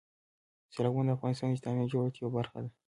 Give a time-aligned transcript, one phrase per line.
[0.73, 2.69] سیلابونه د افغانستان د اجتماعي جوړښت یوه برخه ده.